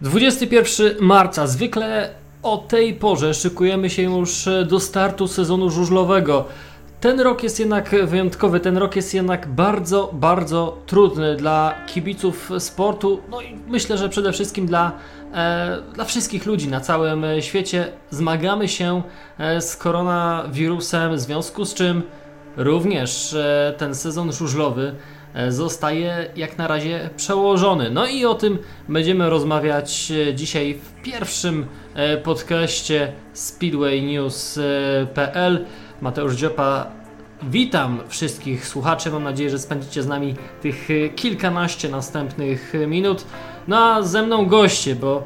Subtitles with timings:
[0.00, 1.46] 21 marca.
[1.46, 2.10] Zwykle
[2.42, 6.44] o tej porze szykujemy się już do startu sezonu żużlowego.
[7.00, 13.20] Ten rok jest jednak wyjątkowy, ten rok jest jednak bardzo, bardzo trudny dla kibiców sportu,
[13.30, 14.92] no i myślę, że przede wszystkim dla,
[15.34, 17.92] e, dla wszystkich ludzi na całym świecie.
[18.10, 19.02] Zmagamy się
[19.38, 22.02] e, z koronawirusem, w związku z czym
[22.56, 25.17] również e, ten sezon żużlowy E,
[25.48, 27.90] zostaje jak na razie przełożony.
[27.90, 28.58] No i o tym
[28.88, 35.64] będziemy rozmawiać e, dzisiaj w pierwszym e, podcaście speedwaynews.pl.
[36.00, 36.86] Mateusz Dziopa,
[37.42, 39.10] witam wszystkich słuchaczy.
[39.10, 43.24] Mam nadzieję, że spędzicie z nami tych kilkanaście następnych minut.
[43.68, 45.24] No a ze mną goście, bo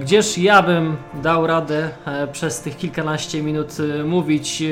[0.00, 1.90] gdzież ja bym dał radę
[2.32, 3.68] przez tych kilkanaście minut
[4.04, 4.62] mówić.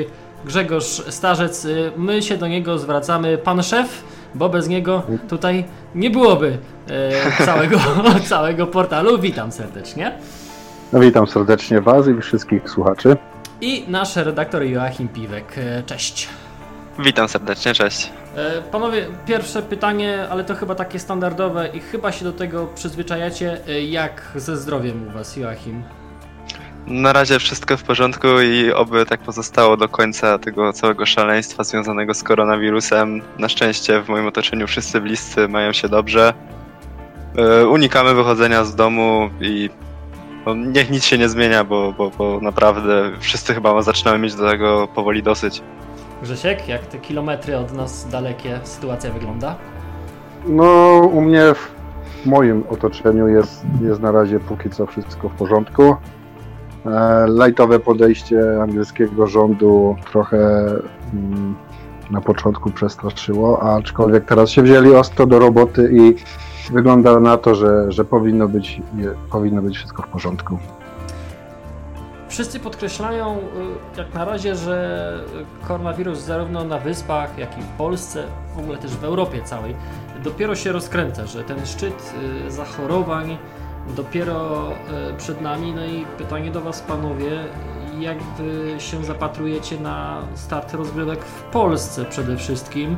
[0.45, 3.37] Grzegorz Starzec, my się do niego zwracamy.
[3.37, 4.03] Pan szef
[4.35, 6.57] bo bez niego tutaj nie byłoby
[6.89, 7.79] e, całego,
[8.29, 9.19] całego portalu.
[9.19, 10.11] Witam serdecznie.
[10.93, 13.17] No, witam serdecznie Was i wszystkich słuchaczy.
[13.61, 15.57] I nasz redaktor Joachim Piwek.
[15.57, 16.27] E, cześć.
[16.99, 18.11] Witam serdecznie, cześć.
[18.35, 23.57] E, panowie, pierwsze pytanie, ale to chyba takie standardowe i chyba się do tego przyzwyczajacie.
[23.67, 25.83] E, jak ze zdrowiem u Was, Joachim?
[26.87, 32.13] Na razie wszystko w porządku i oby tak pozostało do końca tego całego szaleństwa związanego
[32.13, 33.21] z koronawirusem.
[33.39, 36.33] Na szczęście w moim otoczeniu wszyscy bliscy mają się dobrze.
[37.37, 39.69] E, unikamy wychodzenia z domu i
[40.45, 44.49] no, niech nic się nie zmienia, bo, bo, bo naprawdę wszyscy chyba zaczynamy mieć do
[44.49, 45.61] tego powoli dosyć.
[46.21, 49.55] Grzesiek, jak te kilometry od nas dalekie sytuacja wygląda?
[50.45, 50.65] No,
[51.13, 55.95] u mnie w moim otoczeniu jest, jest na razie póki co wszystko w porządku.
[56.85, 60.37] E, lightowe podejście angielskiego rządu trochę
[61.13, 61.55] mm,
[62.11, 66.15] na początku przestraszyło, aczkolwiek teraz się wzięli ostro do roboty i
[66.73, 68.81] wygląda na to, że, że powinno, być,
[69.31, 70.57] powinno być wszystko w porządku.
[72.27, 75.13] Wszyscy podkreślają y, jak na razie, że
[75.67, 78.23] koronawirus zarówno na wyspach, jak i w Polsce,
[78.55, 79.75] w ogóle też w Europie całej,
[80.23, 82.13] dopiero się rozkręca, że ten szczyt
[82.47, 83.37] y, zachorowań
[83.95, 85.73] dopiero e, przed nami.
[85.73, 87.31] No i pytanie do Was, panowie,
[87.99, 92.97] jak Wy się zapatrujecie na start rozgrywek w Polsce przede wszystkim?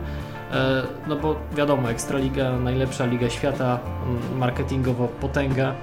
[0.52, 3.80] E, no bo wiadomo, Ekstraliga, najlepsza liga świata,
[4.38, 5.74] marketingowo potęga,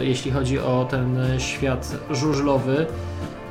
[0.00, 2.86] jeśli chodzi o ten świat żużlowy.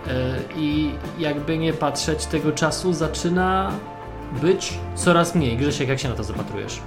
[0.08, 0.12] E,
[0.56, 3.72] I jakby nie patrzeć, tego czasu zaczyna
[4.42, 5.58] być coraz mniej.
[5.58, 6.82] Grzesiek, jak się na to zapatrujesz?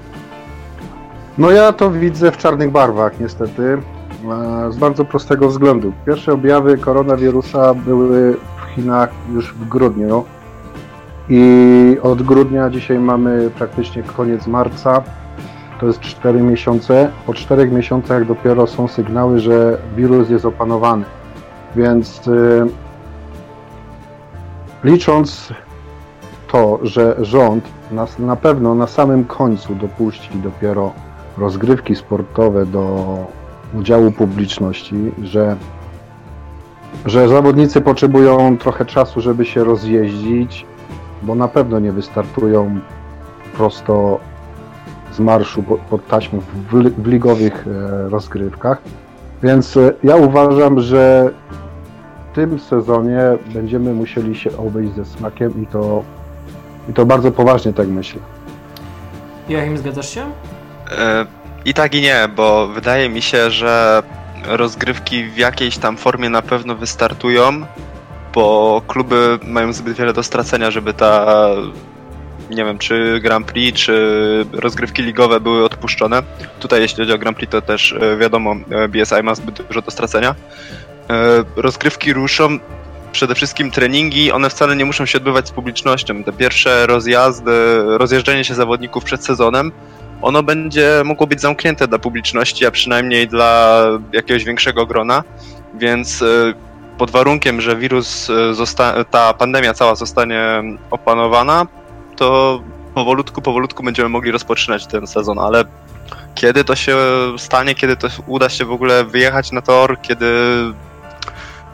[1.39, 3.79] No ja to widzę w czarnych barwach niestety.
[4.25, 5.93] E, z bardzo prostego względu.
[6.06, 10.25] Pierwsze objawy koronawirusa były w Chinach już w grudniu
[11.28, 15.03] i od grudnia dzisiaj mamy praktycznie koniec marca.
[15.81, 17.10] To jest 4 miesiące.
[17.27, 21.04] Po 4 miesiącach dopiero są sygnały, że wirus jest opanowany.
[21.77, 22.66] Więc yy,
[24.84, 25.53] licząc
[26.53, 30.93] to, że rząd nas na pewno na samym końcu dopuści dopiero
[31.38, 33.16] rozgrywki sportowe do
[33.75, 35.56] udziału publiczności, że,
[37.06, 40.66] że zawodnicy potrzebują trochę czasu, żeby się rozjeździć,
[41.22, 42.81] bo na pewno nie wystartują
[43.56, 44.21] prosto
[45.12, 46.41] z marszu pod taśmą
[46.71, 48.82] w, ligowych e, rozgrywkach.
[49.43, 51.31] Więc e, ja uważam, że
[52.33, 53.21] w tym sezonie
[53.54, 56.03] będziemy musieli się obejść ze smakiem i to,
[56.91, 58.21] i to bardzo poważnie tak myślę.
[59.48, 60.25] Joachim, zgadzasz się?
[60.98, 61.27] E,
[61.66, 64.03] i tak i nie, bo wydaje mi się, że
[64.44, 67.66] rozgrywki w jakiejś tam formie na pewno wystartują,
[68.34, 71.27] bo kluby mają zbyt wiele do stracenia, żeby ta
[72.50, 76.22] nie wiem, czy Grand Prix, czy rozgrywki ligowe były odpuszczone.
[76.60, 79.83] Tutaj jeśli chodzi o Grand Prix, to też e, wiadomo, e, BSI ma zbyt dużo
[79.83, 80.34] do stracenia.
[81.10, 82.59] E, rozgrywki ruszą,
[83.12, 86.25] przede wszystkim treningi, one wcale nie muszą się odbywać z publicznością.
[86.25, 87.53] Te pierwsze rozjazdy,
[87.84, 89.72] rozjeżdżenie się zawodników przed sezonem,
[90.27, 93.83] ono będzie mogło być zamknięte dla publiczności, a przynajmniej dla
[94.13, 95.25] jakiegoś większego grona,
[95.75, 96.27] więc e,
[96.99, 101.67] pod warunkiem, że wirus, e, ta pandemia cała zostanie opanowana,
[102.17, 102.61] to
[102.95, 105.65] powolutku, powolutku będziemy mogli rozpoczynać ten sezon, ale
[106.34, 106.97] kiedy to się
[107.37, 110.27] stanie, kiedy to uda się w ogóle wyjechać na tor, kiedy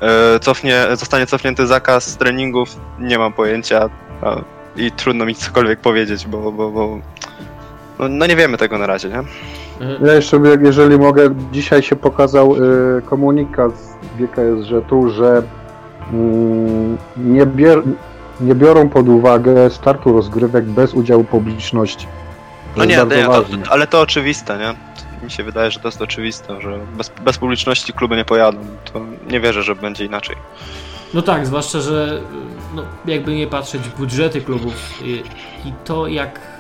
[0.00, 3.90] e, cofnie, zostanie cofnięty zakaz treningów, nie mam pojęcia
[4.76, 6.98] i trudno mi cokolwiek powiedzieć, bo, bo, bo
[8.02, 9.19] no, no, nie wiemy tego na razie, nie?
[9.81, 10.06] Mhm.
[10.06, 15.43] Ja jeszcze, jeżeli mogę, dzisiaj się pokazał y, komunikat z GKSŻ-u, że
[16.12, 17.82] mm, nie, bier,
[18.40, 22.06] nie biorą pod uwagę startu rozgrywek bez udziału publiczności.
[22.76, 24.93] no nie, nie to, ale to oczywiste, nie?
[25.25, 28.58] mi się wydaje, że to jest oczywiste, że bez, bez publiczności kluby nie pojadą.
[28.93, 29.00] To
[29.31, 30.37] nie wierzę, że będzie inaczej.
[31.14, 32.20] No tak, zwłaszcza, że
[32.75, 35.22] no, jakby nie patrzeć budżety klubów i,
[35.64, 36.51] i to jak y,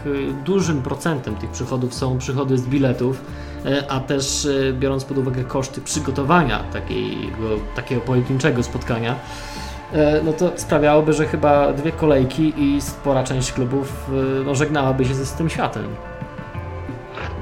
[0.44, 3.24] dużym procentem tych przychodów są przychody z biletów,
[3.66, 9.14] e, a też e, biorąc pod uwagę koszty przygotowania takiego, takiego pojedynczego spotkania,
[10.24, 14.10] no to sprawiałoby, że chyba dwie kolejki i spora część klubów
[14.46, 15.82] no, żegnałaby się ze tym światem.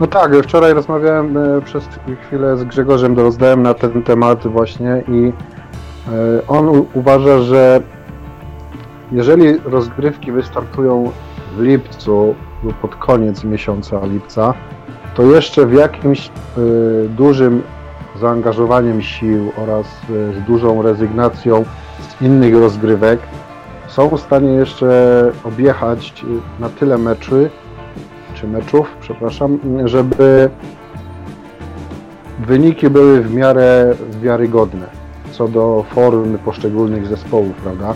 [0.00, 1.88] No tak, wczoraj rozmawiałem przez
[2.26, 5.32] chwilę z Grzegorzem Drozdem na ten temat właśnie i
[6.48, 7.80] on uważa, że
[9.12, 11.12] jeżeli rozgrywki wystartują
[11.56, 12.34] w lipcu
[12.64, 14.54] lub pod koniec miesiąca lipca,
[15.14, 16.30] to jeszcze w jakimś e,
[17.08, 17.62] dużym
[18.20, 21.64] zaangażowaniem sił oraz e, z dużą rezygnacją
[22.08, 23.20] z innych rozgrywek
[23.88, 26.24] są w stanie jeszcze objechać
[26.60, 27.50] na tyle meczy,
[28.34, 30.50] czy meczów, przepraszam, żeby
[32.38, 35.00] wyniki były w miarę wiarygodne
[35.32, 37.94] co do formy poszczególnych zespołów, prawda?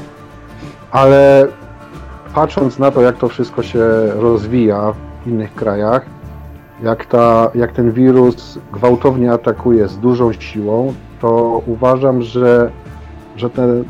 [0.90, 1.48] Ale
[2.34, 3.84] patrząc na to, jak to wszystko się
[4.14, 6.06] rozwija w innych krajach,
[6.82, 12.70] jak, ta, jak ten wirus gwałtownie atakuje z dużą siłą, to uważam, że,
[13.36, 13.84] że ten,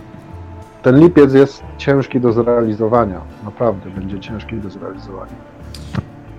[0.82, 3.20] ten lipiec jest ciężki do zrealizowania.
[3.44, 5.54] Naprawdę będzie ciężki do zrealizowania.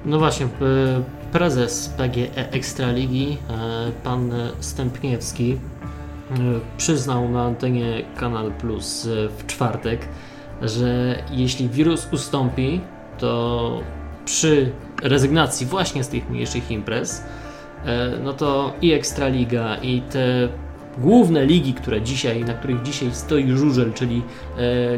[0.05, 0.47] No właśnie,
[1.31, 5.57] prezes PGE Ekstraligi, e, pan Stępniewski,
[6.31, 6.37] E,
[6.77, 10.07] przyznał na antenie Kanal Plus e, w czwartek,
[10.61, 12.81] że jeśli wirus ustąpi,
[13.17, 13.81] to
[14.25, 14.71] przy
[15.03, 17.23] rezygnacji właśnie z tych mniejszych imprez,
[17.85, 20.49] e, no to i Ekstraliga, i te
[20.97, 24.21] główne ligi, które dzisiaj, na których dzisiaj stoi żużel, czyli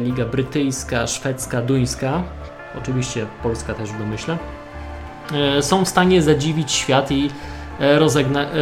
[0.00, 2.22] Liga Brytyjska, Szwedzka, Duńska,
[2.78, 4.38] oczywiście Polska też w domyśle,
[5.60, 7.30] są w stanie zadziwić świat i
[7.80, 7.98] E,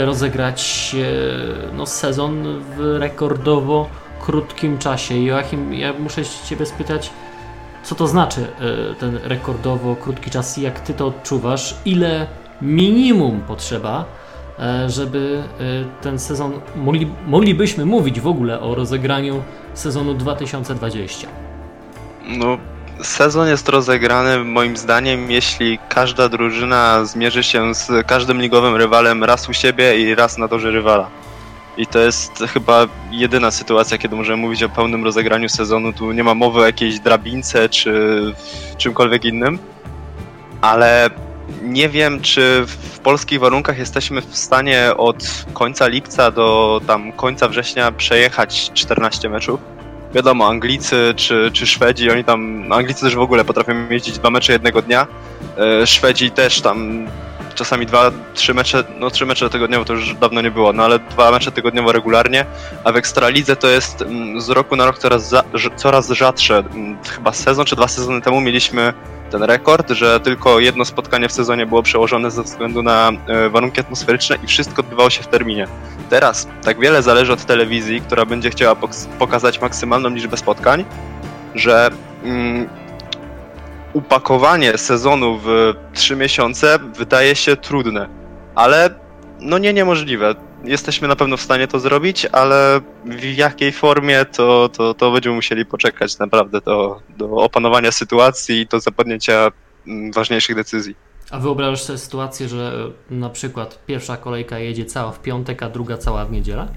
[0.05, 3.89] rozegrać e, no, sezon w rekordowo
[4.21, 5.25] krótkim czasie.
[5.25, 7.11] Joachim, ja muszę Ciebie spytać,
[7.83, 8.47] co to znaczy
[8.91, 11.75] e, ten rekordowo krótki czas i jak Ty to odczuwasz?
[11.85, 12.27] Ile
[12.63, 14.05] minimum potrzeba,
[14.87, 15.43] żeby
[16.03, 19.43] ten sezon, mogli, moglibyśmy mówić w ogóle o rozegraniu
[19.75, 21.29] sezonu 2020?
[22.29, 22.59] No,
[23.03, 29.49] Sezon jest rozegrany moim zdaniem, jeśli każda drużyna zmierzy się z każdym ligowym rywalem raz
[29.49, 31.11] u siebie i raz na torze rywala.
[31.77, 35.93] I to jest chyba jedyna sytuacja, kiedy możemy mówić o pełnym rozegraniu sezonu.
[35.93, 38.23] Tu nie ma mowy o jakiejś drabince czy
[38.77, 39.59] czymkolwiek innym.
[40.61, 41.11] Ale
[41.63, 47.49] nie wiem, czy w polskich warunkach jesteśmy w stanie od końca lipca do tam końca
[47.49, 49.61] września przejechać 14 meczów
[50.15, 54.53] wiadomo, Anglicy czy, czy Szwedzi, oni tam, Anglicy też w ogóle potrafią jeździć dwa mecze
[54.53, 55.07] jednego dnia,
[55.59, 57.07] e, Szwedzi też tam
[57.57, 60.99] czasami dwa, trzy mecze, no trzy mecze tygodniowo to już dawno nie było, no ale
[60.99, 62.45] dwa mecze tygodniowo regularnie,
[62.85, 65.45] a w Ekstralidze to jest mm, z roku na rok coraz, za,
[65.77, 66.59] coraz rzadsze.
[66.59, 68.93] Mm, chyba sezon czy dwa sezony temu mieliśmy
[69.31, 73.81] ten rekord, że tylko jedno spotkanie w sezonie było przełożone ze względu na e, warunki
[73.81, 75.67] atmosferyczne i wszystko odbywało się w terminie.
[76.11, 78.77] Teraz tak wiele zależy od telewizji, która będzie chciała
[79.19, 80.85] pokazać maksymalną liczbę spotkań,
[81.55, 81.91] że
[82.25, 82.69] mm,
[83.97, 88.09] upakowanie sezonu w trzy miesiące wydaje się trudne,
[88.55, 88.91] ale
[89.41, 90.35] no nie niemożliwe.
[90.65, 95.37] Jesteśmy na pewno w stanie to zrobić, ale w jakiej formie to, to, to będziemy
[95.37, 99.51] musieli poczekać naprawdę do, do opanowania sytuacji i do zapadnięcia
[99.87, 100.95] mm, ważniejszych decyzji.
[101.31, 105.97] A wyobrażasz sobie sytuację, że na przykład pierwsza kolejka jedzie cała w piątek, a druga
[105.97, 106.69] cała w niedzielę?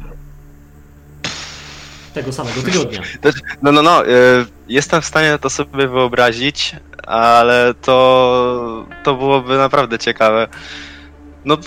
[2.13, 3.01] Tego samego tygodnia.
[3.62, 4.08] No, no, no.
[4.08, 4.10] Y,
[4.68, 6.75] jestem w stanie to sobie wyobrazić,
[7.08, 10.48] ale to, to byłoby naprawdę ciekawe.
[11.46, 11.58] No,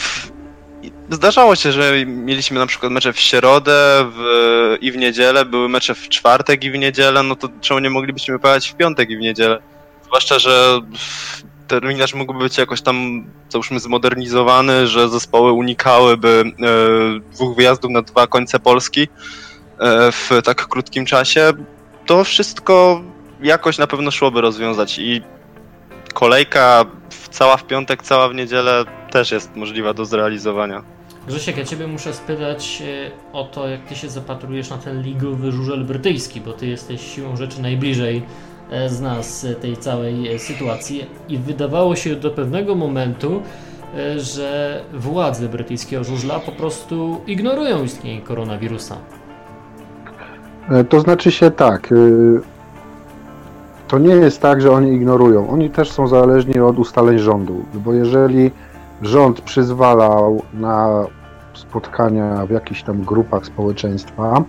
[1.11, 5.94] zdarzało się, że mieliśmy na przykład mecze w środę w, i w niedzielę, były mecze
[5.94, 9.20] w czwartek i w niedzielę, no to czemu nie moglibyśmy pojechać w piątek i w
[9.20, 9.58] niedzielę?
[10.04, 10.80] Zwłaszcza, że
[11.68, 18.26] terminarz mógłby być jakoś tam, załóżmy, zmodernizowany, że zespoły unikałyby e, dwóch wyjazdów na dwa
[18.26, 19.08] końce Polski
[20.12, 21.52] w tak krótkim czasie.
[22.06, 23.02] To wszystko
[23.42, 25.22] jakoś na pewno szłoby rozwiązać i
[26.14, 26.84] kolejka
[27.30, 30.82] cała w piątek, cała w niedzielę też jest możliwa do zrealizowania.
[31.28, 35.52] Grzesiek, ja Ciebie muszę spytać e, o to, jak Ty się zapatrujesz na ten ligowy
[35.52, 38.22] żużel brytyjski, bo Ty jesteś siłą rzeczy najbliżej
[38.70, 43.42] e, z nas e, tej całej sytuacji i wydawało się do pewnego momentu,
[44.16, 48.96] że władze brytyjskiego żużla po prostu ignorują istnienie koronawirusa.
[50.88, 51.95] To znaczy się tak,
[53.88, 55.50] to nie jest tak, że oni ignorują.
[55.50, 58.50] Oni też są zależni od ustaleń rządu, bo jeżeli
[59.02, 61.04] rząd przyzwalał na
[61.54, 64.45] spotkania w jakichś tam grupach społeczeństwa,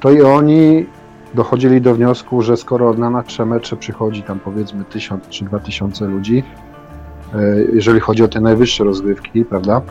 [0.00, 0.86] to i oni
[1.34, 6.42] dochodzili do wniosku, że skoro na nasze mecze przychodzi tam powiedzmy 1000 czy 2000 ludzi,
[7.34, 7.38] e,
[7.72, 9.82] jeżeli chodzi o te najwyższe rozgrywki, prawda,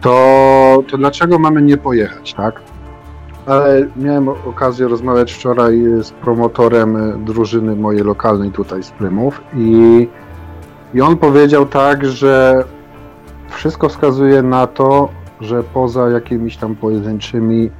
[0.00, 2.60] to, to dlaczego mamy nie pojechać, tak?
[3.46, 10.08] Ale miałem okazję rozmawiać wczoraj z promotorem drużyny mojej lokalnej tutaj z Plymów i,
[10.94, 12.64] i on powiedział tak, że
[13.48, 15.08] wszystko wskazuje na to,
[15.40, 17.70] że poza jakimiś tam pojedynczymi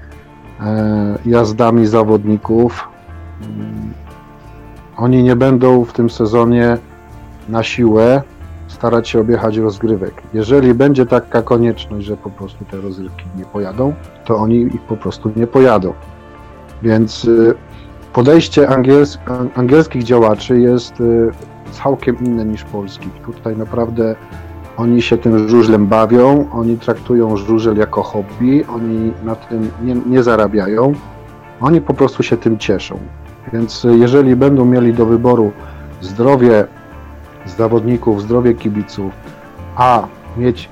[0.61, 2.89] e, jazdami zawodników
[3.41, 3.93] mm,
[4.97, 6.79] oni nie będą w tym sezonie
[7.49, 8.23] na siłę
[8.83, 10.23] starać się objechać rozgrywek.
[10.35, 14.97] Jeżeli będzie taka konieczność, że po prostu te rozgrywki nie pojadą, to oni ich po
[14.97, 15.93] prostu nie pojadą.
[16.83, 17.55] Więc y,
[18.13, 19.19] podejście angiels
[19.55, 21.31] angielskich działaczy jest y,
[21.71, 23.13] całkiem inne niż polskich.
[23.27, 24.17] Tutaj naprawdę
[24.77, 30.23] oni się tym żużlem bawią, oni traktują żużel jako hobby, oni na tym nie, nie
[30.23, 30.93] zarabiają,
[31.61, 32.99] oni po prostu się tym cieszą.
[33.53, 35.53] Więc y, jeżeli będą mieli do wyboru
[36.01, 36.67] zdrowie
[37.47, 39.13] zawodników, zdrowie kibiców,
[39.77, 40.07] a
[40.37, 40.69] mieć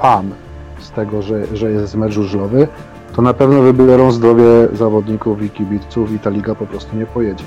[0.00, 0.30] fan
[0.78, 2.68] z tego, że, że jest mecz żużlowy,
[3.16, 7.44] to na pewno wybiorą zdrowie zawodników i kibiców i ta liga po prostu nie pojedzie.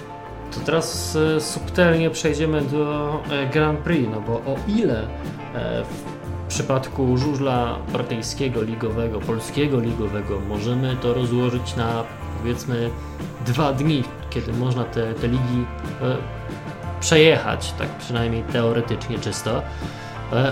[0.53, 5.03] To teraz e, subtelnie przejdziemy do e, Grand Prix, no bo o ile
[5.55, 12.03] e, w przypadku żużla brytyjskiego, ligowego, polskiego ligowego możemy to rozłożyć na
[12.41, 12.89] powiedzmy
[13.45, 15.65] dwa dni, kiedy można te, te ligi
[16.99, 19.61] przejechać, tak przynajmniej teoretycznie czysto.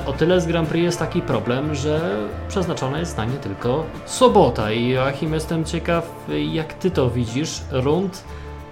[0.05, 4.71] O tyle z Grand Prix jest taki problem, że przeznaczona jest na nie tylko sobota
[4.71, 6.09] i Joachim jestem ciekaw
[6.51, 8.23] jak ty to widzisz, rund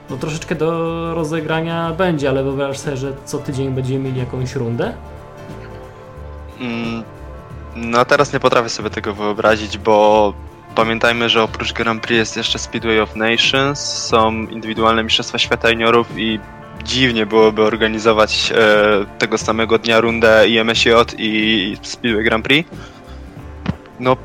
[0.10, 4.94] no troszeczkę do rozegrania będzie, ale wyobraź sobie, że co tydzień będziemy mieli jakąś rundę?
[6.60, 7.04] Mm,
[7.76, 10.34] no teraz nie potrafię sobie tego wyobrazić, bo
[10.76, 16.18] pamiętajmy, że oprócz Grand Prix jest jeszcze Speedway of Nations, są indywidualne Mistrzostwa Świata Juniorów
[16.18, 16.40] i
[16.84, 22.70] dziwnie byłoby organizować e, tego samego dnia rundę IMSJ i Speedway Grand Prix.
[24.00, 24.18] No,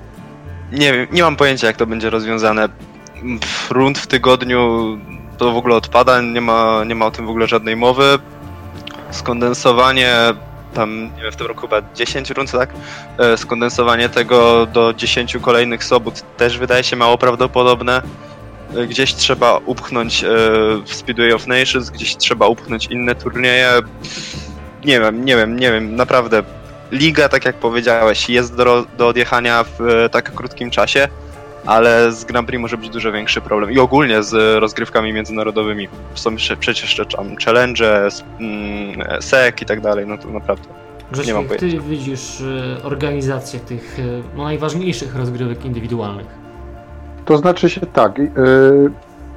[0.72, 2.68] nie wiem, nie mam pojęcia jak to będzie rozwiązane.
[3.70, 4.98] Rund w tygodniu
[5.38, 8.18] to w ogóle odpada, nie ma, nie ma o tym w ogóle żadnej mowy.
[9.10, 10.14] Skondensowanie
[10.74, 12.70] tam, nie wiem, w tym roku chyba 10 rund, tak?
[13.18, 18.02] E, skondensowanie tego do 10 kolejnych sobot też wydaje się mało prawdopodobne.
[18.76, 20.28] E, gdzieś trzeba upchnąć e,
[20.84, 23.70] w Speedway of Nations, gdzieś trzeba upchnąć inne turnieje.
[24.84, 26.42] Nie wiem, nie wiem, nie wiem, naprawdę.
[26.92, 31.08] Liga, tak jak powiedziałeś, jest do, do odjechania w tak krótkim czasie
[31.66, 33.72] ale z Grand Prix może być dużo większy problem.
[33.72, 35.88] I ogólnie z rozgrywkami międzynarodowymi.
[36.14, 38.08] Są przecież jeszcze tam challenge,
[38.40, 40.68] mm, SEC i tak dalej, no to naprawdę.
[41.12, 41.66] Grzesiu, nie mam pojęcia.
[41.66, 42.42] ty widzisz
[42.82, 43.98] organizację tych
[44.36, 46.47] no, najważniejszych rozgrywek indywidualnych?
[47.28, 48.18] To znaczy się tak.
[48.18, 48.30] Y,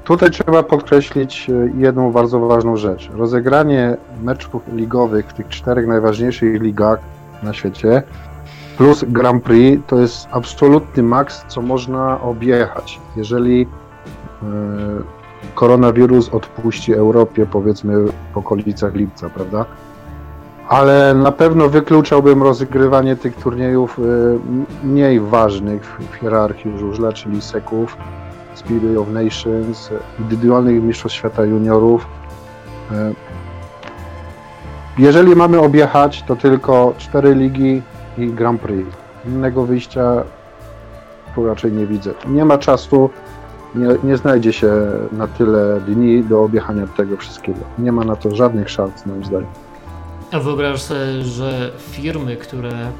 [0.03, 3.09] tutaj trzeba podkreślić jedną bardzo ważną rzecz.
[3.15, 6.99] Rozegranie meczów ligowych w tych czterech najważniejszych ligach
[7.43, 8.03] na świecie
[8.77, 12.99] plus Grand Prix to jest absolutny maks, co można objechać.
[13.15, 14.47] Jeżeli e,
[15.55, 19.65] koronawirus odpuści Europie, powiedzmy w okolicach lipca, prawda?
[20.71, 24.03] Ale na pewno wykluczałbym rozgrywanie tych turniejów e,
[24.87, 27.97] mniej ważnych w hierarchii żużla, czyli seków,
[28.55, 32.07] Speedway of Nations, indywidualnych mistrzostw świata juniorów.
[32.91, 33.13] E,
[34.97, 37.81] jeżeli mamy objechać, to tylko cztery ligi,
[38.17, 38.89] i Grand Prix.
[39.25, 40.23] Innego wyjścia
[41.35, 42.13] tu raczej nie widzę.
[42.27, 43.09] Nie ma czasu,
[43.75, 44.71] nie, nie znajdzie się
[45.11, 47.59] na tyle dni do objechania tego wszystkiego.
[47.79, 49.70] Nie ma na to żadnych szans, moim zdaniem.
[50.31, 52.91] A wyobraź sobie, że firmy, które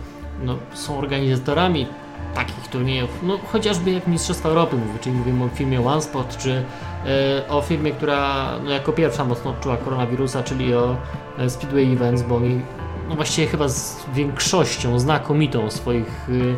[0.43, 1.87] no, są organizatorami
[2.35, 7.61] takich turniejów, no chociażby jak Mistrzostwa Europy czyli mówimy o firmie OneSpot, czy y, o
[7.61, 10.97] firmie, która no, jako pierwsza mocno odczuła koronawirusa, czyli o
[11.37, 12.61] e, Speedway Events, bo oni
[13.09, 16.55] no właściwie chyba z większością znakomitą swoich y,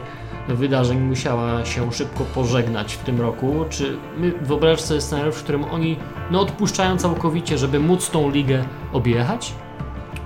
[0.56, 3.66] wydarzeń musiała się szybko pożegnać w tym roku.
[3.70, 4.34] Czy my
[4.78, 5.98] sobie scenariusz, w którym oni
[6.32, 8.64] no, odpuszczają całkowicie, żeby móc tą ligę
[8.94, 9.54] objechać?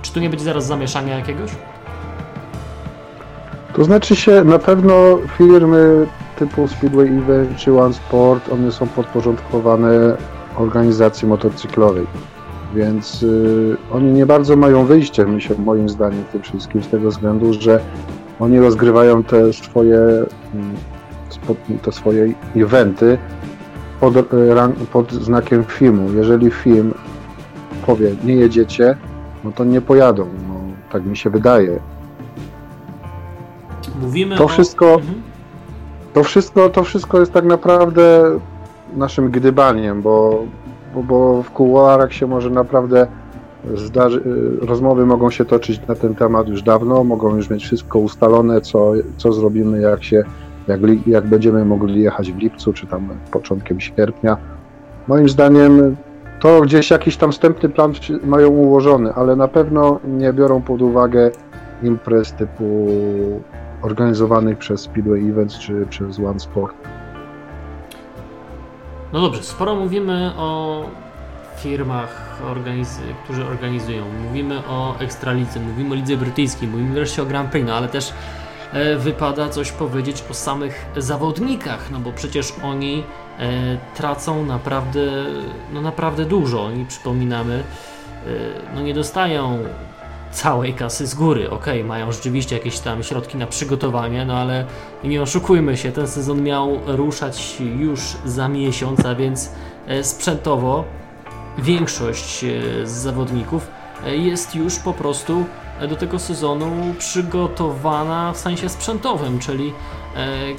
[0.08, 1.50] Czy tu nie będzie zaraz zamieszania jakiegoś?
[3.74, 6.06] To znaczy się, na pewno firmy
[6.38, 10.16] typu Speedway Event czy One Sport, one są podporządkowane
[10.56, 12.06] organizacji motocyklowej.
[12.74, 17.52] Więc y, oni nie bardzo mają wyjście, myślę, moim zdaniem, tym wszystkim, z tego względu,
[17.52, 17.80] że
[18.40, 19.98] oni rozgrywają te swoje,
[20.54, 20.74] mm,
[21.82, 23.18] te swoje eventy
[24.00, 24.22] pod, y,
[24.92, 26.12] pod znakiem filmu.
[26.12, 26.94] Jeżeli film
[27.86, 28.96] powie, nie jedziecie,
[29.44, 30.26] no to nie pojadą.
[30.48, 30.54] No,
[30.92, 31.78] tak mi się wydaje.
[34.02, 34.48] Mówimy To o...
[34.48, 35.22] wszystko- Mhm.
[36.14, 38.22] To wszystko, to wszystko jest tak naprawdę
[38.96, 40.42] naszym gdybaniem, bo,
[40.94, 43.06] bo, bo w kuluarach się może naprawdę
[43.74, 44.22] zdarzy,
[44.60, 48.92] rozmowy mogą się toczyć na ten temat już dawno, mogą już mieć wszystko ustalone, co,
[49.16, 50.24] co zrobimy, jak się,
[50.68, 54.36] jak, jak będziemy mogli jechać w lipcu, czy tam początkiem sierpnia.
[55.08, 55.96] Moim zdaniem
[56.40, 57.92] to gdzieś jakiś tam wstępny plan
[58.24, 61.30] mają ułożony, ale na pewno nie biorą pod uwagę
[61.82, 62.88] imprez typu
[63.82, 66.76] organizowanych przez Speedway Events czy przez One Sport.
[69.12, 70.82] No dobrze, sporo mówimy o
[71.56, 73.00] firmach, organiz...
[73.24, 74.04] którzy organizują.
[74.28, 78.12] Mówimy o Ekstralidze, mówimy o Lidze Brytyjskiej, mówimy wreszcie o Grand Prix, no ale też
[78.72, 83.04] e, wypada coś powiedzieć o samych zawodnikach, no bo przecież oni
[83.94, 85.00] tracą naprawdę,
[85.72, 86.64] no naprawdę dużo.
[86.64, 88.30] Oni, przypominamy, e,
[88.74, 89.58] no nie dostają
[90.30, 91.50] całej kasy z góry.
[91.50, 94.64] Okej, mają rzeczywiście jakieś tam środki na przygotowanie, no ale
[95.04, 99.52] nie oszukujmy się, ten sezon miał ruszać już za miesiąc, a więc
[99.86, 100.84] e, sprzętowo
[101.58, 102.48] większość e,
[102.86, 103.70] z zawodników
[104.06, 105.44] e, jest już po prostu
[105.80, 110.07] e, do tego sezonu przygotowana w sensie sprzętowym, czyli e,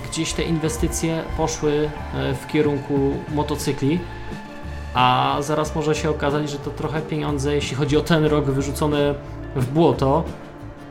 [0.10, 2.94] gdzieś te inwestycje poszły e, w kierunku
[3.36, 4.00] motocykli,
[4.94, 9.16] a zaraz może się okazać, że to trochę pieniądze, jeśli chodzi o ten rok, wyrzucone
[9.56, 10.24] w błoto,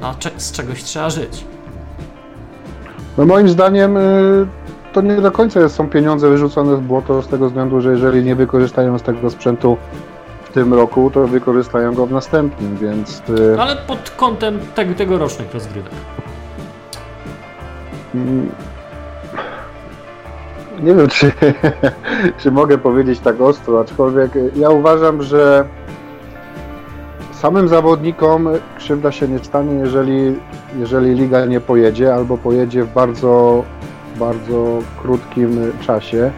[0.00, 1.44] no, z czegoś trzeba żyć.
[3.18, 4.46] No moim zdaniem y,
[4.92, 8.34] to nie do końca są pieniądze wyrzucone w błoto z tego względu, że jeżeli nie
[8.34, 9.76] wykorzystają z tego sprzętu
[10.44, 15.54] w tym roku, to wykorzystają go w następnym, więc y, Ale pod kątem tego, tegorocznych
[15.54, 15.92] rozgrywek.
[18.14, 18.50] Mm,
[20.82, 21.32] nie wiem, czy,
[22.38, 25.64] czy mogę powiedzieć tak ostro, aczkolwiek ja uważam, że
[27.32, 30.36] samym zawodnikom krzywda się nie stanie, jeżeli,
[30.78, 33.64] jeżeli liga nie pojedzie, albo pojedzie w bardzo,
[34.18, 36.30] bardzo krótkim czasie,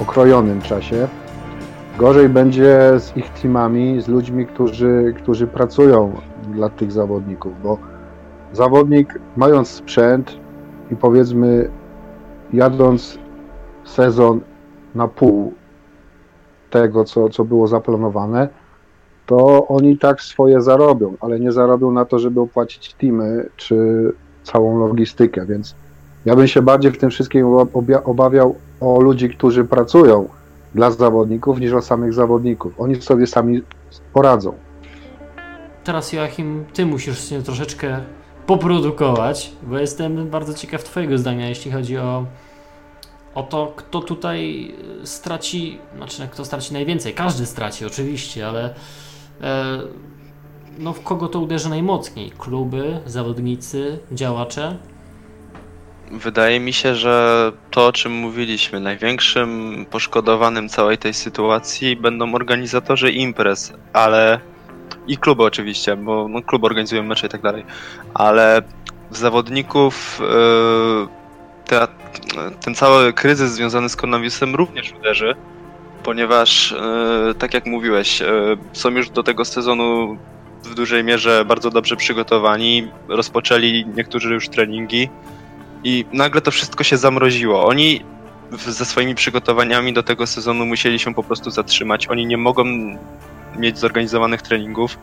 [0.00, 1.08] okrojonym czasie.
[1.98, 6.12] Gorzej będzie z ich teamami, z ludźmi, którzy, którzy pracują
[6.48, 7.78] dla tych zawodników, bo
[8.52, 10.36] zawodnik mając sprzęt
[10.90, 11.70] i powiedzmy
[12.52, 13.18] jadąc
[13.84, 14.40] sezon
[14.94, 15.52] na pół
[16.70, 18.48] tego, co, co było zaplanowane,
[19.26, 23.76] to oni tak swoje zarobią, ale nie zarobią na to, żeby opłacić teamy czy
[24.42, 25.74] całą logistykę, więc
[26.24, 27.46] ja bym się bardziej w tym wszystkim
[28.04, 30.28] obawiał o ludzi, którzy pracują
[30.74, 32.80] dla zawodników, niż o samych zawodników.
[32.80, 33.62] Oni sobie sami
[34.12, 34.52] poradzą.
[35.84, 37.96] Teraz Joachim, ty musisz się troszeczkę
[38.46, 42.26] poprodukować, bo jestem bardzo ciekaw twojego zdania, jeśli chodzi o,
[43.34, 47.14] o to, kto tutaj e, straci, znaczy kto straci najwięcej.
[47.14, 48.74] Każdy straci oczywiście, ale
[49.40, 49.78] e,
[50.78, 52.30] no w kogo to uderzy najmocniej?
[52.30, 54.76] Kluby, zawodnicy, działacze?
[56.10, 63.10] Wydaje mi się, że to, o czym mówiliśmy, największym poszkodowanym całej tej sytuacji będą organizatorzy
[63.10, 64.40] imprez, ale
[65.08, 67.64] i kluby oczywiście, bo no, kluby organizują mecze i tak dalej,
[68.14, 68.62] ale
[69.10, 70.20] zawodników
[71.66, 71.88] te,
[72.60, 75.34] ten cały kryzys związany z koronawirusem również uderzy,
[76.02, 76.74] ponieważ
[77.26, 80.18] yy, tak jak mówiłeś, yy, są już do tego sezonu
[80.64, 85.08] w dużej mierze bardzo dobrze przygotowani, rozpoczęli niektórzy już treningi,
[85.84, 87.66] i nagle to wszystko się zamroziło.
[87.66, 88.00] Oni
[88.52, 92.08] ze swoimi przygotowaniami do tego sezonu musieli się po prostu zatrzymać.
[92.08, 92.64] Oni nie mogą
[93.58, 94.98] mieć zorganizowanych treningów.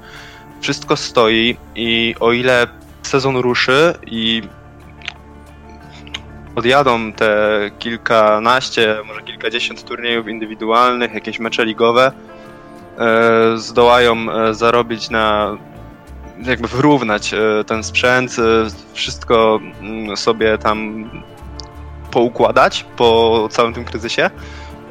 [0.62, 2.68] Wszystko stoi i o ile
[3.04, 4.42] sezon ruszy i
[6.56, 7.38] odjadą te
[7.80, 12.12] kilkanaście, może kilkadziesiąt turniejów indywidualnych, jakieś mecze ligowe,
[12.98, 15.58] e, zdołają e, zarobić na
[16.46, 18.36] jakby wyrównać e, ten sprzęt,
[18.94, 21.10] wszystko mm, sobie tam
[22.12, 24.30] poukładać po całym tym kryzysie.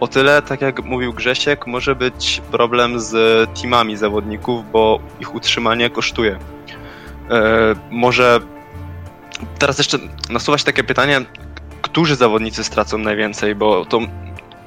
[0.02, 3.14] O tyle, tak jak mówił Grzesiek, może być problem z
[3.60, 6.38] teamami zawodników, bo ich utrzymanie kosztuje.
[7.30, 8.40] E, może
[9.58, 9.98] teraz jeszcze
[10.30, 11.20] nasuwa się takie pytanie,
[11.82, 14.00] którzy zawodnicy stracą najwięcej, bo to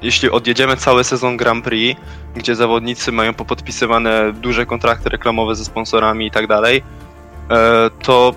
[0.02, 2.00] jeśli odjedziemy cały sezon Grand Prix,
[2.34, 6.82] gdzie zawodnicy mają popodpisywane duże kontrakty reklamowe ze sponsorami i tak dalej,
[7.50, 8.34] e, to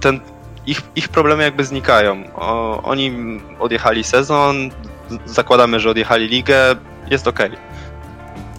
[0.00, 0.20] ten,
[0.66, 2.24] ich, ich problemy jakby znikają.
[2.34, 3.12] O, oni
[3.58, 4.70] odjechali sezon,
[5.24, 6.76] zakładamy, że odjechali ligę,
[7.10, 7.38] jest ok.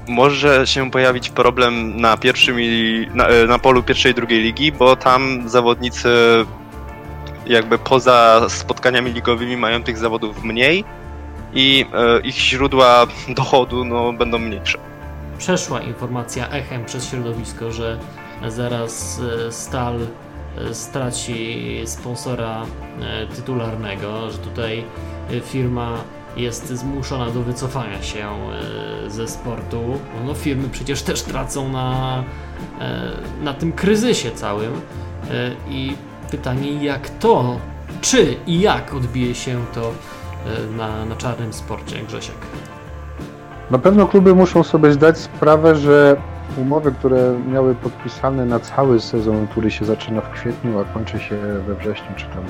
[0.08, 4.72] Może się pojawić problem na pierwszym i na, e, na polu pierwszej i drugiej ligi,
[4.72, 6.10] bo tam zawodnicy
[7.48, 10.84] jakby poza spotkaniami ligowymi mają tych zawodów mniej
[11.54, 14.78] i e, ich źródła dochodu no, będą mniejsze.
[15.38, 18.00] Przeszła informacja echem przez środowisko, że
[18.48, 20.00] zaraz e, Stal
[20.72, 22.66] straci sponsora
[23.36, 24.84] tytularnego, że tutaj
[25.46, 25.98] firma
[26.38, 28.28] jest zmuszona do wycofania się
[29.08, 30.00] ze sportu.
[30.26, 32.24] No firmy przecież też tracą na,
[33.44, 34.72] na tym kryzysie całym
[35.70, 35.96] i
[36.32, 37.60] pytanie jak to,
[38.02, 39.92] czy i jak odbije się to
[40.78, 42.36] na, na czarnym sporcie, Grzesiek?
[43.72, 46.16] Na pewno kluby muszą sobie zdać sprawę, że
[46.58, 51.38] umowy, które miały podpisane na cały sezon, który się zaczyna w kwietniu, a kończy się
[51.68, 52.44] we wrześniu, czy tam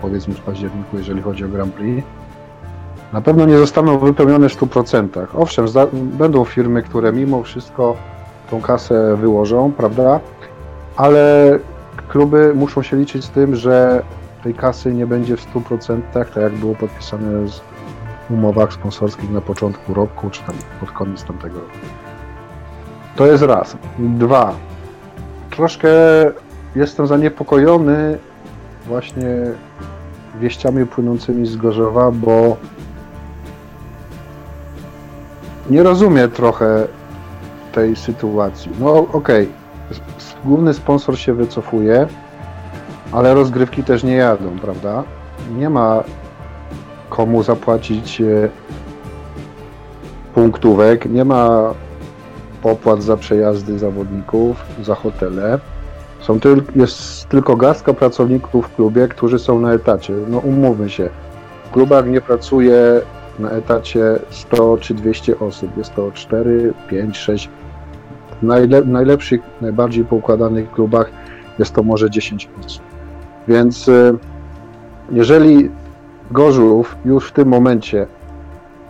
[0.00, 2.06] powiedzmy w październiku, jeżeli chodzi o Grand Prix,
[3.12, 5.26] na pewno nie zostaną wypełnione w 100%.
[5.34, 7.96] Owszem, będą firmy, które mimo wszystko
[8.50, 10.20] tą kasę wyłożą, prawda?
[10.96, 11.58] Ale
[12.08, 14.02] kluby muszą się liczyć z tym, że
[14.42, 17.60] tej kasy nie będzie w 100%, tak jak było podpisane z
[18.30, 21.78] umowach sponsorskich na początku roku, czy tam pod koniec tamtego roku.
[23.16, 23.76] To jest raz.
[23.98, 24.54] Dwa.
[25.50, 25.88] Troszkę
[26.76, 28.18] jestem zaniepokojony
[28.86, 29.36] właśnie
[30.40, 32.56] wieściami płynącymi z Gorzowa, bo
[35.70, 36.86] nie rozumiem trochę
[37.72, 38.70] tej sytuacji.
[38.80, 39.46] No okej, okay.
[40.44, 42.06] główny sponsor się wycofuje,
[43.12, 45.04] ale rozgrywki też nie jadą, prawda?
[45.56, 46.04] Nie ma
[47.10, 48.48] komu zapłacić e,
[50.34, 51.74] punktówek, nie ma
[52.62, 55.58] opłat za przejazdy zawodników, za hotele.
[56.20, 60.14] Są tyl jest tylko garstka pracowników w klubie, którzy są na etacie.
[60.28, 61.08] No umówmy się,
[61.64, 63.02] w klubach nie pracuje
[63.38, 65.76] na etacie 100 czy 200 osób.
[65.76, 67.50] Jest to 4, 5, 6.
[68.40, 71.10] W najle najlepszych, najbardziej poukładanych klubach
[71.58, 72.82] jest to może 10 osób.
[73.48, 74.12] Więc e,
[75.12, 75.70] jeżeli
[76.30, 78.06] Gorzów już w tym momencie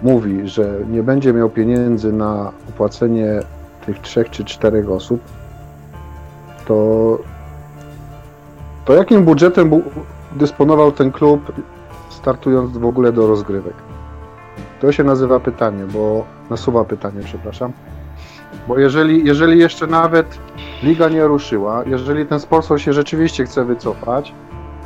[0.03, 3.41] mówi, że nie będzie miał pieniędzy na opłacenie
[3.87, 5.21] tych trzech czy czterech osób,
[6.67, 7.19] to,
[8.85, 9.71] to jakim budżetem
[10.37, 11.53] dysponował ten klub
[12.11, 13.75] startując w ogóle do rozgrywek?
[14.81, 17.73] To się nazywa pytanie, bo nasuwa pytanie, przepraszam.
[18.69, 20.38] Bo jeżeli, jeżeli jeszcze nawet
[20.83, 24.33] liga nie ruszyła, jeżeli ten sponsor się rzeczywiście chce wycofać,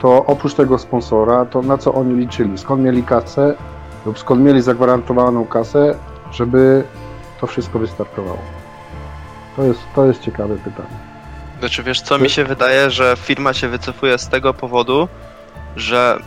[0.01, 2.59] to oprócz tego sponsora, to na co oni liczyli?
[2.59, 3.55] Skąd mieli kasę
[4.07, 5.95] lub skąd mieli zagwarantowaną kasę,
[6.33, 6.85] żeby
[7.41, 8.39] to wszystko wystartowało?
[9.57, 11.11] To jest, to jest ciekawe pytanie.
[11.59, 15.09] Znaczy wiesz co, mi się wydaje, że firma się wycofuje z tego powodu,
[15.77, 16.19] że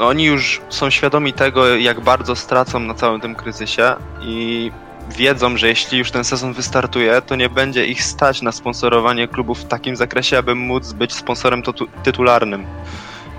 [0.00, 4.72] oni już są świadomi tego, jak bardzo stracą na całym tym kryzysie i
[5.16, 9.60] wiedzą, że jeśli już ten sezon wystartuje, to nie będzie ich stać na sponsorowanie klubów
[9.60, 11.62] w takim zakresie, aby móc być sponsorem
[12.02, 12.64] tytularnym.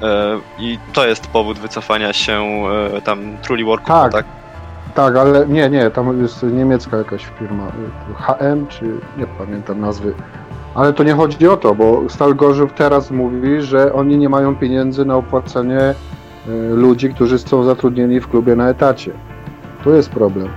[0.02, 2.63] E, I to jest powód wycofania się
[2.98, 4.12] e, tam Truly Worków, tak.
[4.12, 4.26] tak?
[4.96, 7.72] Tak, ale nie, nie, tam jest niemiecka jakaś firma,
[8.17, 8.86] HM, czy
[9.17, 10.13] nie pamiętam nazwy.
[10.76, 14.56] Ale to nie chodzi o to, bo Stal Gorzów teraz mówi, że oni nie mają
[14.56, 15.93] pieniędzy na opłacenie
[16.75, 19.12] ludzi, którzy są zatrudnieni w klubie na etacie.
[19.83, 20.47] Tu jest problem.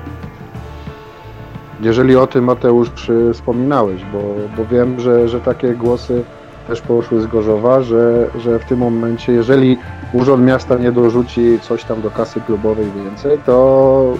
[1.80, 2.90] Jeżeli o tym Mateusz
[3.32, 4.18] wspominałeś, bo,
[4.56, 6.24] bo wiem, że, że takie głosy
[6.66, 9.78] też poszły z Gorzowa, że, że w tym momencie, jeżeli
[10.12, 14.14] Urząd Miasta nie dorzuci coś tam do kasy klubowej więcej, to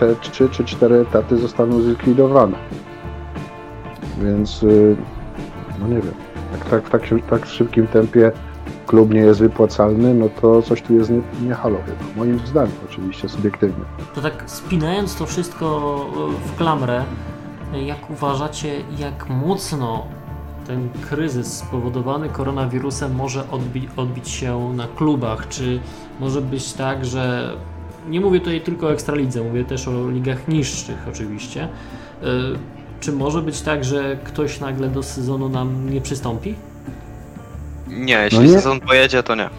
[0.00, 2.56] te 3 czy 4 etaty zostaną zlikwidowane.
[4.22, 4.96] Więc y,
[5.80, 6.14] no nie wiem,
[6.70, 8.32] tak w tak, tak szybkim tempie
[8.86, 11.92] klub nie jest wypłacalny, no to coś tu jest niehalowe.
[12.08, 13.84] Nie moim zdaniem oczywiście, subiektywnie.
[14.14, 15.96] To tak spinając to wszystko
[16.46, 17.04] w klamrę,
[17.86, 20.06] jak uważacie, jak mocno
[20.66, 25.48] ten kryzys spowodowany koronawirusem może odbi odbić się na klubach?
[25.48, 25.80] Czy
[26.20, 27.52] może być tak, że
[28.08, 31.64] nie mówię tutaj tylko o Ekstralidze, mówię też o ligach niższych oczywiście.
[31.64, 32.26] Y,
[33.00, 36.54] czy może być tak, że ktoś nagle do sezonu nam nie przystąpi?
[37.86, 38.52] Nie, jeśli no nie.
[38.52, 39.50] sezon pojedzie, to nie.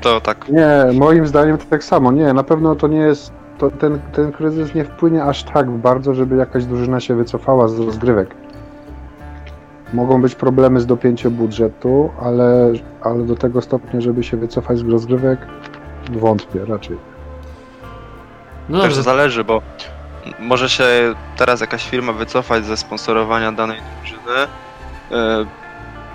[0.00, 0.48] To tak.
[0.48, 2.12] Nie, moim zdaniem to tak samo.
[2.12, 3.32] Nie, na pewno to nie jest.
[3.58, 7.78] To ten, ten kryzys nie wpłynie aż tak bardzo, żeby jakaś drużyna się wycofała z
[7.78, 8.34] rozgrywek.
[9.92, 12.72] Mogą być problemy z dopięciem budżetu, ale,
[13.02, 15.38] ale do tego stopnia, żeby się wycofać z rozgrywek,
[16.12, 16.96] wątpię raczej.
[18.68, 19.62] No Też zależy, bo
[20.40, 20.84] może się
[21.36, 24.46] teraz jakaś firma wycofać ze sponsorowania danej drużyny.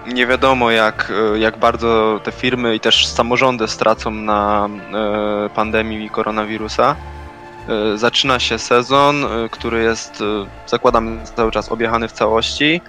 [0.08, 5.50] E, nie wiadomo jak, e, jak bardzo te firmy i też samorządy stracą na e,
[5.50, 6.96] pandemii koronawirusa.
[7.96, 10.24] Zaczyna się sezon, który jest,
[10.68, 12.82] zakładam, cały czas objechany w całości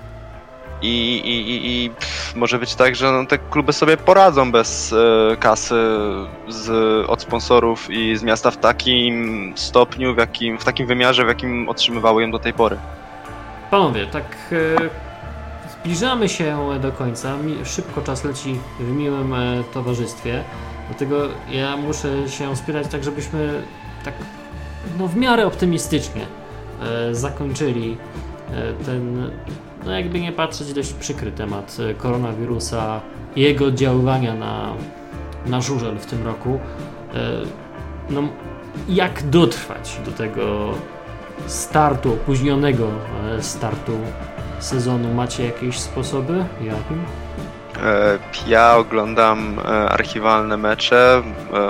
[0.83, 1.91] i, i, i
[2.39, 5.75] może być tak, że no, te kluby sobie poradzą bez e, kasy
[6.49, 6.71] z,
[7.11, 11.69] od sponsorów i z miasta w takim stopniu, w, jakim, w takim wymiarze, w jakim
[11.69, 12.77] otrzymywały ją do tej pory.
[13.71, 15.08] Panowie, tak e,
[15.81, 17.37] zbliżamy się do końca.
[17.65, 19.35] Szybko czas leci w miłym
[19.75, 20.45] towarzystwie.
[20.89, 23.63] Dlatego ja muszę się spierać tak, żebyśmy
[24.05, 24.15] tak
[24.99, 26.27] no, w miarę optymistycznie
[27.13, 27.97] zakończyli
[28.87, 29.31] ten,
[29.85, 33.01] no jakby nie patrzeć, dość przykry temat koronawirusa,
[33.37, 34.75] jego oddziaływania na,
[35.47, 36.59] na żużel w tym roku.
[38.11, 38.23] No,
[38.89, 40.75] jak dotrwać do tego
[41.47, 42.89] startu, opóźnionego
[43.39, 43.93] e, startu
[44.59, 45.15] sezonu?
[45.15, 47.05] Macie jakieś sposoby, Joachim?
[47.85, 51.23] E, ja oglądam e, archiwalne mecze.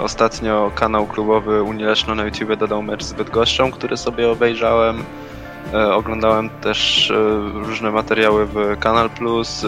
[0.03, 5.05] Ostatnio kanał klubowy Unii Leszno na YouTube dodał mecz z Bydgoszczą, który sobie obejrzałem.
[5.95, 7.13] Oglądałem też
[7.55, 9.67] różne materiały w Kanal Plus,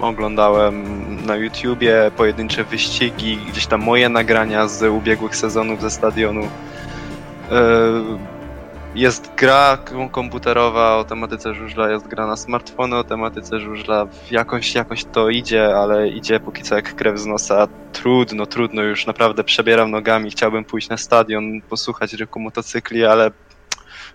[0.00, 0.84] oglądałem
[1.26, 6.48] na YouTubie pojedyncze wyścigi, gdzieś tam moje nagrania z ubiegłych sezonów ze stadionu
[8.96, 9.78] jest gra
[10.10, 14.06] komputerowa o tematyce żużla, jest gra na smartfony o tematyce żużla.
[14.30, 17.68] Jakoś, jakoś to idzie, ale idzie póki co jak krew z nosa.
[17.92, 20.30] Trudno, trudno, już naprawdę przebieram nogami.
[20.30, 23.30] Chciałbym pójść na stadion, posłuchać ryku motocykli, ale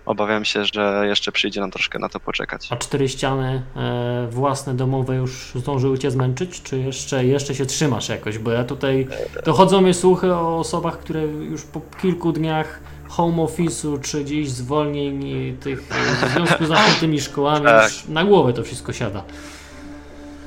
[0.06, 2.67] obawiam się, że jeszcze przyjdzie nam troszkę na to poczekać.
[2.70, 8.10] A cztery ściany e, własne, domowe już zdążyły Cię zmęczyć, czy jeszcze, jeszcze się trzymasz
[8.10, 8.38] jakoś?
[8.38, 9.08] Bo ja tutaj,
[9.46, 12.80] dochodzą mi słuchy o osobach, które już po kilku dniach
[13.12, 17.91] home office'u, czy gdzieś zwolnień tych w związku z zamkniętymi szkołami, tak.
[18.10, 19.24] na głowę to wszystko siada.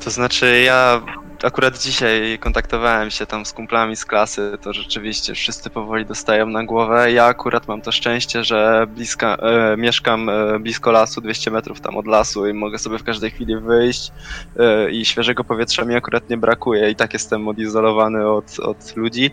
[0.04, 1.02] To znaczy ja
[1.44, 6.64] akurat dzisiaj kontaktowałem się tam z kumplami z klasy, to rzeczywiście wszyscy powoli dostają na
[6.64, 7.12] głowę.
[7.12, 11.96] Ja akurat mam to szczęście, że bliska, e, mieszkam e, blisko lasu, 200 metrów tam
[11.96, 14.12] od lasu i mogę sobie w każdej chwili wyjść
[14.58, 19.30] e, i świeżego powietrza mi akurat nie brakuje i tak jestem odizolowany od, od ludzi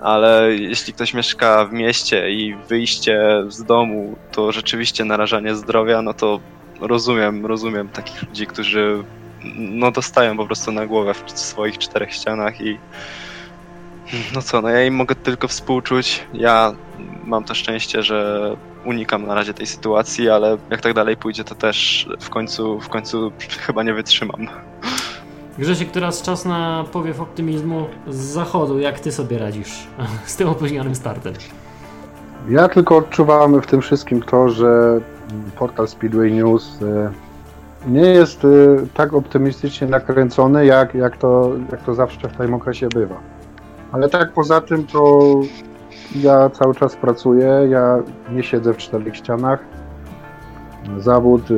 [0.00, 6.14] ale jeśli ktoś mieszka w mieście i wyjście z domu to rzeczywiście narażanie zdrowia, no
[6.14, 6.40] to
[6.80, 9.04] rozumiem, rozumiem takich ludzi, którzy
[9.56, 12.78] no dostają po prostu na głowę w swoich czterech ścianach i
[14.34, 16.26] no co, no ja im mogę tylko współczuć.
[16.34, 16.72] Ja
[17.24, 18.50] mam to szczęście, że
[18.84, 22.88] unikam na razie tej sytuacji, ale jak tak dalej pójdzie, to też w końcu, w
[22.88, 23.32] końcu
[23.66, 24.48] chyba nie wytrzymam.
[25.58, 28.78] Grzesiek, teraz czas na powiew optymizmu z zachodu.
[28.78, 29.86] Jak ty sobie radzisz
[30.26, 31.34] z tym opóźnionym startem?
[32.48, 35.00] Ja tylko odczuwałem w tym wszystkim to, że
[35.58, 37.12] portal Speedway News e,
[37.86, 38.48] nie jest e,
[38.94, 43.20] tak optymistycznie nakręcony, jak, jak, to, jak to zawsze w tym okresie bywa.
[43.92, 45.20] Ale tak poza tym, to
[46.14, 49.64] ja cały czas pracuję, ja nie siedzę w czterech ścianach.
[50.98, 51.54] Zawód e,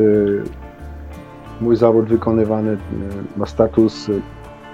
[1.61, 2.79] mój zawód wykonywany e,
[3.37, 4.11] ma status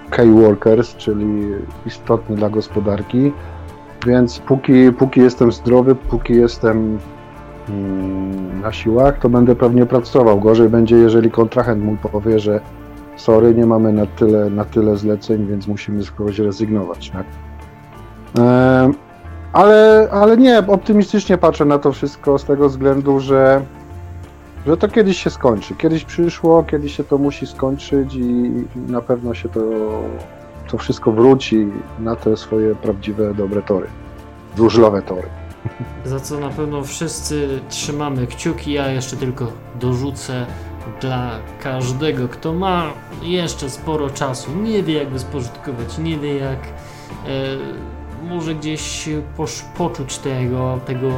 [0.09, 1.51] K-Workers, czyli
[1.85, 3.33] istotny dla gospodarki,
[4.05, 6.99] więc póki, póki jestem zdrowy, póki jestem
[8.61, 10.39] na siłach, to będę pewnie pracował.
[10.39, 12.59] Gorzej będzie, jeżeli kontrahent mój powie, że
[13.15, 17.09] sorry, nie mamy na tyle, na tyle zleceń, więc musimy z kogoś rezygnować.
[17.09, 17.25] Tak?
[19.53, 23.61] Ale, ale nie, optymistycznie patrzę na to wszystko z tego względu, że
[24.67, 25.75] że to kiedyś się skończy.
[25.75, 29.61] Kiedyś przyszło, kiedyś się to musi skończyć i na pewno się to,
[30.71, 31.67] to wszystko wróci
[31.99, 33.87] na te swoje prawdziwe, dobre tory.
[34.57, 35.27] Żużlowe tory.
[36.05, 38.73] Za co na pewno wszyscy trzymamy kciuki.
[38.73, 40.45] Ja jeszcze tylko dorzucę
[41.01, 46.59] dla każdego, kto ma jeszcze sporo czasu, nie wie jak go spożytkować, nie wie jak
[46.59, 51.11] e, może gdzieś posz, poczuć tego, tego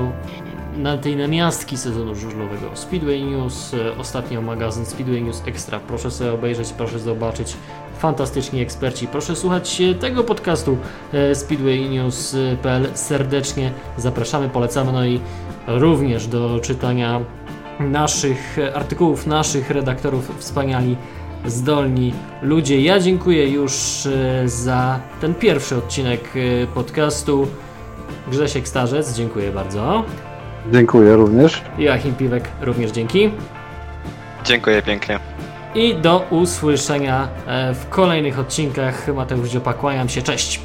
[0.77, 2.69] na tej namiastki sezonu żużlowego.
[2.73, 5.79] Speedway News, e, ostatnio magazyn Speedway News Extra.
[5.79, 7.57] Proszę sobie obejrzeć, proszę zobaczyć.
[8.01, 9.07] Fantastyczni eksperci.
[9.07, 10.77] Proszę słuchać tego podcastu
[11.13, 12.87] e, speedwaynews.pl.
[12.93, 14.91] Serdecznie zapraszamy, polecamy.
[14.91, 15.19] No i
[15.67, 17.19] również do czytania
[17.79, 20.97] naszych artykułów, naszych redaktorów wspaniali
[21.45, 22.81] zdolni ludzie.
[22.81, 26.33] Ja dziękuję już e, za ten pierwszy odcinek
[26.73, 27.47] podcastu.
[28.27, 30.03] Grzesiek Starzec, dziękuję bardzo.
[30.71, 31.61] Dziękuję również.
[31.77, 33.31] Joachim Piwek również dzięki.
[34.45, 35.19] Dziękuję pięknie.
[35.75, 39.07] I do usłyszenia e, w kolejnych odcinkach.
[39.15, 40.59] Mateusz Dziopa, kłaniam się, cześć.